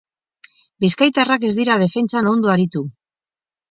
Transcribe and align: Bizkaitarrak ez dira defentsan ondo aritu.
Bizkaitarrak 0.85 1.47
ez 1.51 1.53
dira 1.61 1.79
defentsan 1.87 2.35
ondo 2.35 2.57
aritu. 2.59 2.87